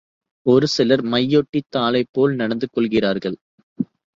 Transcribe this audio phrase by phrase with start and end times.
[0.45, 3.37] ஒரு சிலர் மையொட்டித் தாளைப்போல நடந்து கொள்கிறார்கள்.